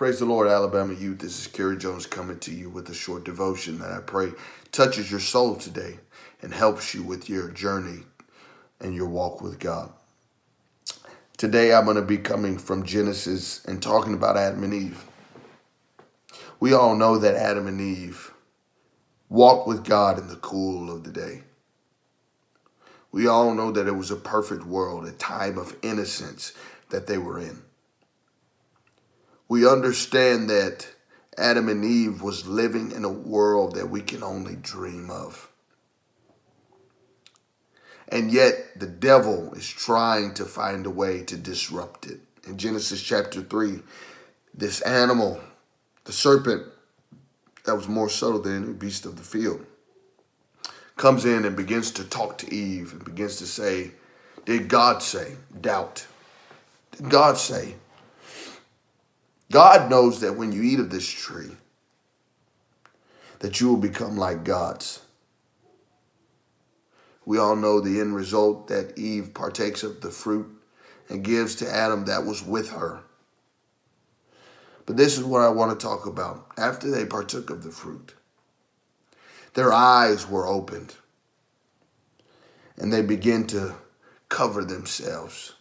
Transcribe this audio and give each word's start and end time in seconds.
Praise 0.00 0.18
the 0.18 0.24
Lord, 0.24 0.48
Alabama 0.48 0.94
youth. 0.94 1.18
This 1.18 1.38
is 1.38 1.46
Kerry 1.46 1.76
Jones 1.76 2.06
coming 2.06 2.38
to 2.38 2.50
you 2.50 2.70
with 2.70 2.88
a 2.88 2.94
short 2.94 3.22
devotion 3.22 3.78
that 3.80 3.92
I 3.92 4.00
pray 4.00 4.32
touches 4.72 5.10
your 5.10 5.20
soul 5.20 5.56
today 5.56 5.98
and 6.40 6.54
helps 6.54 6.94
you 6.94 7.02
with 7.02 7.28
your 7.28 7.50
journey 7.50 8.04
and 8.80 8.94
your 8.94 9.08
walk 9.10 9.42
with 9.42 9.58
God. 9.58 9.92
Today 11.36 11.74
I'm 11.74 11.84
going 11.84 11.96
to 11.96 12.02
be 12.02 12.16
coming 12.16 12.56
from 12.56 12.82
Genesis 12.82 13.62
and 13.66 13.82
talking 13.82 14.14
about 14.14 14.38
Adam 14.38 14.64
and 14.64 14.72
Eve. 14.72 15.04
We 16.60 16.72
all 16.72 16.96
know 16.96 17.18
that 17.18 17.36
Adam 17.36 17.66
and 17.66 17.78
Eve 17.78 18.32
walked 19.28 19.68
with 19.68 19.84
God 19.84 20.18
in 20.18 20.28
the 20.28 20.36
cool 20.36 20.90
of 20.90 21.04
the 21.04 21.12
day. 21.12 21.42
We 23.12 23.26
all 23.26 23.52
know 23.52 23.70
that 23.70 23.86
it 23.86 23.96
was 23.96 24.10
a 24.10 24.16
perfect 24.16 24.64
world, 24.64 25.04
a 25.04 25.12
time 25.12 25.58
of 25.58 25.76
innocence 25.82 26.54
that 26.88 27.06
they 27.06 27.18
were 27.18 27.38
in 27.38 27.60
we 29.50 29.66
understand 29.66 30.48
that 30.48 30.86
Adam 31.36 31.68
and 31.68 31.84
Eve 31.84 32.22
was 32.22 32.46
living 32.46 32.92
in 32.92 33.04
a 33.04 33.10
world 33.10 33.74
that 33.74 33.90
we 33.90 34.00
can 34.00 34.22
only 34.22 34.54
dream 34.54 35.10
of. 35.10 35.50
And 38.10 38.30
yet 38.30 38.78
the 38.78 38.86
devil 38.86 39.52
is 39.54 39.68
trying 39.68 40.34
to 40.34 40.44
find 40.44 40.86
a 40.86 40.90
way 40.90 41.24
to 41.24 41.36
disrupt 41.36 42.06
it. 42.06 42.20
In 42.46 42.58
Genesis 42.58 43.02
chapter 43.02 43.42
3, 43.42 43.80
this 44.54 44.82
animal, 44.82 45.40
the 46.04 46.12
serpent, 46.12 46.64
that 47.64 47.74
was 47.74 47.88
more 47.88 48.08
subtle 48.08 48.40
than 48.40 48.64
any 48.64 48.72
beast 48.72 49.04
of 49.04 49.16
the 49.16 49.24
field, 49.24 49.66
comes 50.96 51.24
in 51.24 51.44
and 51.44 51.56
begins 51.56 51.90
to 51.92 52.04
talk 52.04 52.38
to 52.38 52.54
Eve 52.54 52.92
and 52.92 53.04
begins 53.04 53.36
to 53.36 53.46
say, 53.46 53.90
Did 54.44 54.68
God 54.68 55.02
say? 55.02 55.34
Doubt. 55.60 56.06
Did 56.92 57.10
God 57.10 57.36
say? 57.36 57.74
God 59.50 59.90
knows 59.90 60.20
that 60.20 60.36
when 60.36 60.52
you 60.52 60.62
eat 60.62 60.80
of 60.80 60.90
this 60.90 61.08
tree, 61.08 61.56
that 63.40 63.60
you 63.60 63.68
will 63.68 63.76
become 63.76 64.16
like 64.16 64.44
gods. 64.44 65.00
We 67.24 67.38
all 67.38 67.56
know 67.56 67.80
the 67.80 68.00
end 68.00 68.14
result 68.14 68.68
that 68.68 68.98
Eve 68.98 69.34
partakes 69.34 69.82
of 69.82 70.00
the 70.00 70.10
fruit 70.10 70.48
and 71.08 71.24
gives 71.24 71.56
to 71.56 71.70
Adam 71.70 72.04
that 72.04 72.24
was 72.24 72.44
with 72.44 72.70
her. 72.70 73.00
But 74.86 74.96
this 74.96 75.18
is 75.18 75.24
what 75.24 75.42
I 75.42 75.48
want 75.48 75.78
to 75.78 75.86
talk 75.86 76.06
about. 76.06 76.46
After 76.56 76.90
they 76.90 77.04
partook 77.04 77.50
of 77.50 77.62
the 77.62 77.70
fruit, 77.70 78.14
their 79.54 79.72
eyes 79.72 80.28
were 80.28 80.46
opened 80.46 80.94
and 82.76 82.92
they 82.92 83.02
begin 83.02 83.46
to 83.48 83.74
cover 84.28 84.64
themselves. 84.64 85.54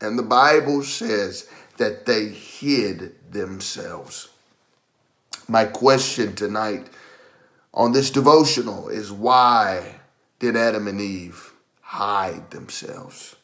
And 0.00 0.18
the 0.18 0.22
Bible 0.22 0.82
says 0.82 1.48
that 1.76 2.06
they 2.06 2.28
hid 2.28 3.14
themselves. 3.32 4.28
My 5.48 5.64
question 5.64 6.34
tonight 6.34 6.88
on 7.72 7.92
this 7.92 8.10
devotional 8.10 8.88
is 8.88 9.10
why 9.10 10.00
did 10.38 10.56
Adam 10.56 10.86
and 10.86 11.00
Eve 11.00 11.52
hide 11.80 12.50
themselves? 12.50 13.36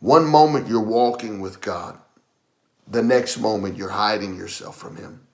One 0.00 0.26
moment 0.26 0.68
you're 0.68 0.80
walking 0.80 1.40
with 1.40 1.60
God, 1.60 1.98
the 2.86 3.02
next 3.02 3.38
moment 3.38 3.76
you're 3.76 3.90
hiding 3.90 4.36
yourself 4.36 4.76
from 4.76 4.96
Him. 4.96 5.26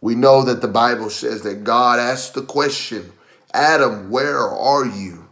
We 0.00 0.14
know 0.14 0.42
that 0.44 0.60
the 0.60 0.68
Bible 0.68 1.10
says 1.10 1.42
that 1.42 1.64
God 1.64 1.98
asked 1.98 2.34
the 2.34 2.42
question, 2.42 3.12
Adam, 3.54 4.10
where 4.10 4.40
are 4.40 4.84
you? 4.84 5.28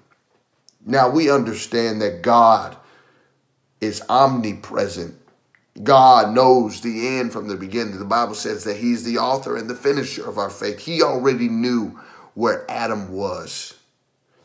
Now 0.86 1.10
we 1.10 1.30
understand 1.30 2.00
that 2.00 2.22
God 2.22 2.76
is 3.84 4.02
omnipresent. 4.08 5.14
God 5.82 6.34
knows 6.34 6.80
the 6.80 7.18
end 7.18 7.32
from 7.32 7.48
the 7.48 7.56
beginning. 7.56 7.98
The 7.98 8.04
Bible 8.04 8.34
says 8.34 8.64
that 8.64 8.76
He's 8.76 9.04
the 9.04 9.18
author 9.18 9.56
and 9.56 9.68
the 9.68 9.74
finisher 9.74 10.28
of 10.28 10.38
our 10.38 10.50
faith. 10.50 10.78
He 10.78 11.02
already 11.02 11.48
knew 11.48 12.00
where 12.34 12.68
Adam 12.70 13.12
was. 13.12 13.74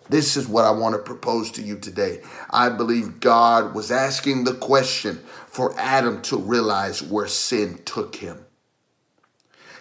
This 0.10 0.36
is 0.36 0.48
what 0.48 0.66
I 0.66 0.72
want 0.72 0.96
to 0.96 1.02
propose 1.02 1.52
to 1.52 1.62
you 1.62 1.78
today. 1.78 2.22
I 2.50 2.70
believe 2.70 3.20
God 3.20 3.76
was 3.76 3.92
asking 3.92 4.44
the 4.44 4.56
question 4.56 5.18
for 5.48 5.80
Adam 5.80 6.22
to 6.24 6.38
realize 6.38 7.04
where 7.04 7.28
sin 7.28 7.80
took 7.86 8.16
him. 8.16 8.44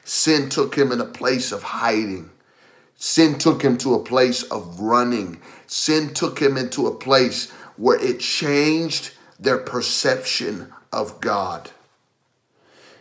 Sin 0.04 0.50
took 0.50 0.74
him 0.74 0.92
in 0.92 1.00
a 1.00 1.06
place 1.06 1.50
of 1.50 1.62
hiding. 1.62 2.30
Sin 2.96 3.38
took 3.38 3.62
him 3.62 3.78
to 3.78 3.94
a 3.94 4.02
place 4.02 4.42
of 4.44 4.80
running. 4.80 5.40
Sin 5.66 6.12
took 6.12 6.38
him 6.38 6.58
into 6.58 6.86
a 6.86 6.94
place 6.94 7.50
where 7.76 7.98
it 8.04 8.20
changed 8.20 9.12
their 9.38 9.58
perception 9.58 10.72
of 10.92 11.20
God. 11.20 11.70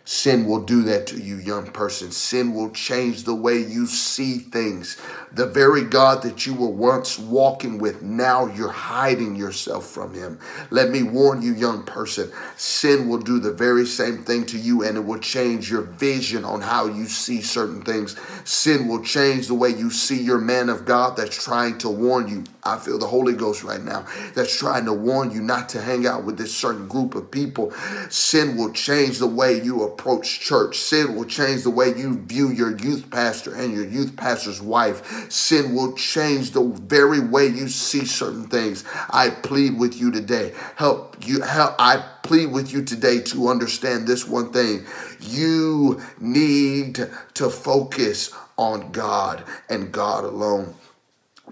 Sin 0.08 0.46
will 0.46 0.64
do 0.64 0.84
that 0.84 1.06
to 1.08 1.20
you, 1.20 1.36
young 1.36 1.70
person. 1.70 2.12
Sin 2.12 2.54
will 2.54 2.70
change 2.70 3.26
the 3.26 3.36
way 3.36 3.58
you 3.58 3.86
see 3.86 4.38
things. 4.38 4.96
The 5.34 5.48
very 5.48 5.84
God 5.84 6.24
that 6.24 6.46
you 6.46 6.54
were 6.54 6.70
once 6.70 7.20
walking 7.20 7.78
with, 7.78 8.02
now 8.04 8.46
you're 8.46 8.70
hiding 8.70 9.36
yourself 9.36 9.86
from 9.86 10.14
him. 10.14 10.40
Let 10.70 10.92
me 10.92 11.04
warn 11.04 11.42
you, 11.42 11.54
young 11.54 11.84
person, 11.84 12.32
sin 12.56 13.10
will 13.10 13.18
do 13.18 13.40
the 13.40 13.52
very 13.52 13.86
same 13.86 14.24
thing 14.24 14.46
to 14.46 14.58
you 14.58 14.86
and 14.86 14.96
it 14.96 15.02
will 15.02 15.20
change 15.20 15.70
your 15.70 15.82
vision 15.82 16.46
on 16.46 16.62
how 16.62 16.86
you 16.88 17.08
see 17.08 17.42
certain 17.42 17.82
things. 17.82 18.16
Sin 18.46 18.88
will 18.88 19.04
change 19.04 19.48
the 19.48 19.56
way 19.56 19.72
you 19.72 19.90
see 19.90 20.24
your 20.24 20.40
man 20.40 20.70
of 20.70 20.86
God 20.86 21.18
that's 21.18 21.44
trying 21.44 21.78
to 21.80 21.90
warn 21.90 22.30
you. 22.30 22.46
I 22.68 22.78
feel 22.78 23.00
the 23.00 23.08
Holy 23.08 23.34
Ghost 23.34 23.64
right 23.64 23.82
now 23.82 24.06
that's 24.36 24.58
trying 24.58 24.86
to 24.86 24.94
warn 24.94 25.32
you 25.32 25.42
not 25.42 25.70
to 25.70 25.82
hang 25.82 26.06
out 26.06 26.26
with 26.26 26.38
this 26.38 26.54
certain 26.54 26.88
group 26.88 27.16
of 27.16 27.32
people. 27.32 27.72
Sin 28.10 28.58
will 28.58 28.74
change 28.74 29.20
the 29.20 29.28
way 29.28 29.62
you 29.62 29.84
approach 29.84 30.40
church. 30.42 30.78
Sin 30.78 31.16
will 31.16 31.26
change 31.26 31.64
the 31.64 31.70
way 31.70 31.98
you 31.98 32.20
view 32.20 32.50
your 32.50 32.78
youth 32.78 33.10
pastor 33.10 33.56
and 33.56 33.74
your 33.74 33.86
youth 33.86 34.16
pastor's 34.18 34.62
wife. 34.62 35.32
Sin 35.32 35.74
will 35.74 35.94
change 35.94 36.52
the 36.52 36.64
very 36.64 37.22
way 37.22 37.48
you 37.48 37.68
see 37.70 38.06
certain 38.06 38.48
things. 38.48 38.84
I 39.10 39.30
plead 39.30 39.80
with 39.80 40.00
you 40.00 40.12
today. 40.12 40.54
Help 40.76 41.16
you 41.26 41.42
help 41.42 41.76
I 41.80 42.04
plead 42.24 42.48
with 42.48 42.74
you 42.74 42.84
today 42.84 43.22
to 43.22 43.48
understand 43.48 44.06
this 44.06 44.28
one 44.28 44.52
thing. 44.52 44.86
You 45.22 46.02
need 46.20 47.08
to 47.36 47.50
focus 47.50 48.34
on 48.58 48.92
God 48.92 49.44
and 49.70 49.92
God 49.92 50.26
alone. 50.26 50.76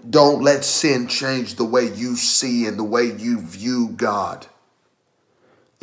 Don't 0.08 0.42
let 0.42 0.64
sin 0.64 1.08
change 1.08 1.54
the 1.54 1.64
way 1.64 1.92
you 1.92 2.16
see 2.16 2.66
and 2.66 2.78
the 2.78 2.84
way 2.84 3.06
you 3.06 3.40
view 3.40 3.88
God. 3.96 4.46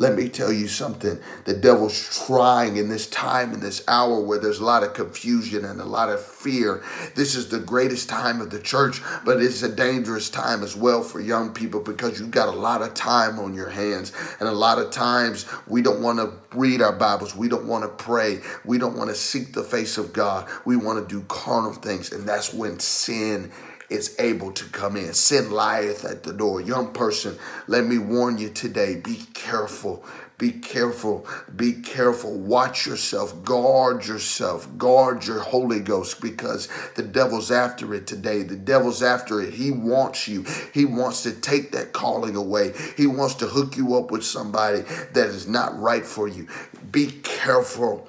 Let 0.00 0.16
me 0.16 0.28
tell 0.28 0.52
you 0.52 0.66
something. 0.66 1.20
The 1.44 1.54
devil's 1.54 2.26
trying 2.26 2.78
in 2.78 2.88
this 2.88 3.06
time, 3.06 3.52
in 3.52 3.60
this 3.60 3.84
hour 3.86 4.20
where 4.20 4.40
there's 4.40 4.58
a 4.58 4.64
lot 4.64 4.82
of 4.82 4.92
confusion 4.92 5.64
and 5.64 5.80
a 5.80 5.84
lot 5.84 6.10
of 6.10 6.20
fear. 6.20 6.82
This 7.14 7.36
is 7.36 7.48
the 7.48 7.60
greatest 7.60 8.08
time 8.08 8.40
of 8.40 8.50
the 8.50 8.58
church, 8.58 9.00
but 9.24 9.40
it's 9.40 9.62
a 9.62 9.68
dangerous 9.68 10.28
time 10.28 10.64
as 10.64 10.74
well 10.74 11.04
for 11.04 11.20
young 11.20 11.52
people 11.52 11.78
because 11.78 12.18
you've 12.18 12.32
got 12.32 12.48
a 12.48 12.58
lot 12.58 12.82
of 12.82 12.94
time 12.94 13.38
on 13.38 13.54
your 13.54 13.70
hands. 13.70 14.12
And 14.40 14.48
a 14.48 14.52
lot 14.52 14.80
of 14.80 14.90
times 14.90 15.46
we 15.68 15.80
don't 15.80 16.02
want 16.02 16.18
to 16.18 16.32
read 16.58 16.82
our 16.82 16.92
Bibles. 16.92 17.36
We 17.36 17.48
don't 17.48 17.68
want 17.68 17.84
to 17.84 18.04
pray. 18.04 18.40
We 18.64 18.78
don't 18.78 18.96
want 18.96 19.10
to 19.10 19.16
seek 19.16 19.52
the 19.52 19.62
face 19.62 19.96
of 19.96 20.12
God. 20.12 20.48
We 20.64 20.74
want 20.74 21.08
to 21.08 21.14
do 21.14 21.24
carnal 21.28 21.72
things. 21.72 22.10
And 22.10 22.28
that's 22.28 22.52
when 22.52 22.80
sin 22.80 23.52
is 23.90 24.16
able 24.18 24.52
to 24.52 24.64
come 24.66 24.96
in. 24.96 25.12
Sin 25.14 25.50
lieth 25.50 26.04
at 26.04 26.22
the 26.22 26.32
door. 26.32 26.60
Young 26.60 26.92
person, 26.92 27.38
let 27.66 27.84
me 27.84 27.98
warn 27.98 28.38
you 28.38 28.48
today 28.50 28.96
be 28.96 29.16
careful. 29.34 30.04
Be 30.36 30.50
careful. 30.50 31.26
Be 31.54 31.74
careful. 31.74 32.36
Watch 32.36 32.86
yourself. 32.86 33.44
Guard 33.44 34.04
yourself. 34.06 34.68
Guard 34.76 35.24
your 35.26 35.38
Holy 35.38 35.78
Ghost 35.78 36.20
because 36.20 36.68
the 36.96 37.02
devil's 37.02 37.52
after 37.52 37.94
it 37.94 38.08
today. 38.08 38.42
The 38.42 38.56
devil's 38.56 39.02
after 39.02 39.40
it. 39.40 39.54
He 39.54 39.70
wants 39.70 40.26
you. 40.26 40.44
He 40.72 40.84
wants 40.84 41.22
to 41.22 41.32
take 41.32 41.70
that 41.72 41.92
calling 41.92 42.34
away. 42.34 42.72
He 42.96 43.06
wants 43.06 43.36
to 43.36 43.46
hook 43.46 43.76
you 43.76 43.94
up 43.94 44.10
with 44.10 44.24
somebody 44.24 44.80
that 45.12 45.28
is 45.28 45.46
not 45.46 45.78
right 45.78 46.04
for 46.04 46.26
you. 46.26 46.48
Be 46.90 47.06
careful. 47.22 48.08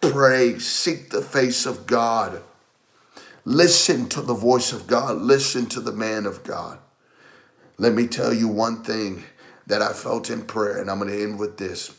Pray. 0.00 0.58
Seek 0.58 1.10
the 1.10 1.22
face 1.22 1.66
of 1.66 1.86
God. 1.86 2.42
Listen 3.44 4.08
to 4.08 4.22
the 4.22 4.34
voice 4.34 4.72
of 4.72 4.86
God. 4.86 5.18
Listen 5.18 5.66
to 5.66 5.80
the 5.80 5.92
man 5.92 6.24
of 6.24 6.42
God. 6.44 6.78
Let 7.76 7.92
me 7.92 8.06
tell 8.06 8.32
you 8.32 8.48
one 8.48 8.82
thing 8.82 9.24
that 9.66 9.82
I 9.82 9.92
felt 9.92 10.30
in 10.30 10.42
prayer, 10.42 10.80
and 10.80 10.90
I'm 10.90 10.98
going 10.98 11.10
to 11.10 11.22
end 11.22 11.38
with 11.38 11.58
this. 11.58 11.94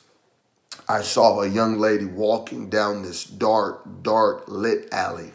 I 0.87 1.01
saw 1.01 1.41
a 1.41 1.47
young 1.47 1.77
lady 1.77 2.05
walking 2.05 2.69
down 2.69 3.03
this 3.03 3.23
dark, 3.23 4.03
dark 4.03 4.45
lit 4.47 4.89
alley. 4.91 5.33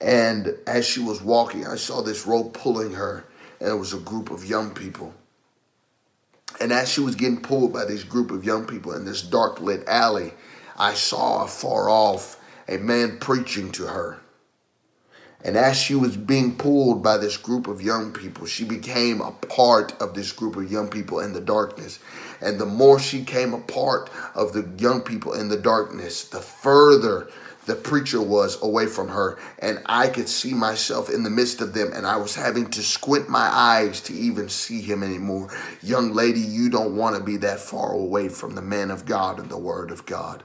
And 0.00 0.54
as 0.66 0.86
she 0.86 1.00
was 1.00 1.20
walking, 1.20 1.66
I 1.66 1.76
saw 1.76 2.02
this 2.02 2.26
rope 2.26 2.54
pulling 2.54 2.92
her, 2.92 3.24
and 3.60 3.70
it 3.70 3.74
was 3.74 3.92
a 3.92 3.98
group 3.98 4.30
of 4.30 4.44
young 4.44 4.72
people. 4.72 5.12
And 6.60 6.72
as 6.72 6.90
she 6.90 7.00
was 7.00 7.14
getting 7.14 7.40
pulled 7.40 7.72
by 7.72 7.84
this 7.84 8.04
group 8.04 8.30
of 8.30 8.44
young 8.44 8.66
people 8.66 8.92
in 8.92 9.04
this 9.04 9.22
dark 9.22 9.60
lit 9.60 9.86
alley, 9.86 10.32
I 10.76 10.94
saw 10.94 11.46
far 11.46 11.90
off 11.90 12.40
a 12.68 12.78
man 12.78 13.18
preaching 13.18 13.72
to 13.72 13.86
her. 13.86 14.20
And 15.44 15.56
as 15.56 15.76
she 15.76 15.94
was 15.94 16.16
being 16.16 16.56
pulled 16.56 17.02
by 17.02 17.16
this 17.16 17.36
group 17.36 17.68
of 17.68 17.80
young 17.80 18.12
people, 18.12 18.46
she 18.46 18.64
became 18.64 19.20
a 19.20 19.30
part 19.30 20.00
of 20.02 20.14
this 20.14 20.32
group 20.32 20.56
of 20.56 20.70
young 20.70 20.88
people 20.88 21.20
in 21.20 21.32
the 21.32 21.40
darkness. 21.40 22.00
And 22.40 22.58
the 22.58 22.66
more 22.66 22.98
she 22.98 23.24
came 23.24 23.54
a 23.54 23.60
part 23.60 24.10
of 24.34 24.52
the 24.52 24.68
young 24.78 25.00
people 25.00 25.34
in 25.34 25.48
the 25.48 25.56
darkness, 25.56 26.24
the 26.24 26.40
further 26.40 27.28
the 27.68 27.74
preacher 27.74 28.20
was 28.22 28.60
away 28.62 28.86
from 28.86 29.08
her. 29.08 29.38
And 29.58 29.82
I 29.86 30.08
could 30.08 30.28
see 30.28 30.54
myself 30.54 31.10
in 31.10 31.22
the 31.22 31.30
midst 31.30 31.60
of 31.60 31.74
them, 31.74 31.92
and 31.94 32.06
I 32.06 32.16
was 32.16 32.34
having 32.34 32.70
to 32.70 32.82
squint 32.82 33.28
my 33.28 33.46
eyes 33.46 34.00
to 34.02 34.14
even 34.14 34.48
see 34.48 34.80
him 34.80 35.02
anymore. 35.02 35.50
Young 35.82 36.14
lady, 36.14 36.40
you 36.40 36.70
don't 36.70 36.96
want 36.96 37.16
to 37.16 37.22
be 37.22 37.36
that 37.36 37.60
far 37.60 37.92
away 37.92 38.30
from 38.30 38.54
the 38.54 38.62
man 38.62 38.90
of 38.90 39.04
God 39.04 39.38
and 39.38 39.50
the 39.50 39.58
word 39.58 39.90
of 39.90 40.06
God. 40.06 40.44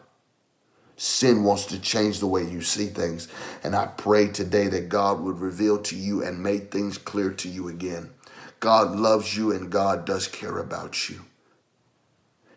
Sin 0.95 1.43
wants 1.43 1.65
to 1.67 1.79
change 1.79 2.19
the 2.19 2.27
way 2.27 2.43
you 2.43 2.61
see 2.61 2.87
things. 2.87 3.27
And 3.63 3.75
I 3.75 3.87
pray 3.87 4.27
today 4.27 4.67
that 4.67 4.89
God 4.89 5.19
would 5.21 5.39
reveal 5.39 5.81
to 5.83 5.95
you 5.95 6.23
and 6.23 6.41
make 6.41 6.71
things 6.71 6.97
clear 6.97 7.31
to 7.31 7.49
you 7.49 7.67
again. 7.67 8.11
God 8.59 8.95
loves 8.95 9.35
you 9.35 9.51
and 9.51 9.71
God 9.71 10.05
does 10.05 10.27
care 10.27 10.59
about 10.59 11.09
you. 11.09 11.21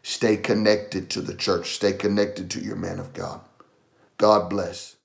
Stay 0.03 0.37
connected 0.37 1.11
to 1.11 1.21
the 1.21 1.35
church. 1.35 1.73
Stay 1.75 1.93
connected 1.93 2.49
to 2.51 2.61
your 2.61 2.77
man 2.77 3.01
of 3.01 3.13
God. 3.13 3.41
God 4.19 4.49
bless. 4.49 4.95